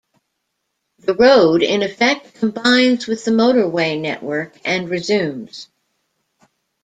The 0.97 1.13
road 1.13 1.61
in 1.61 1.83
effect 1.83 2.33
combines 2.33 3.05
with 3.05 3.23
the 3.23 3.29
motorway 3.29 4.01
network 4.01 4.57
and 4.65 4.89
resumes. 4.89 5.67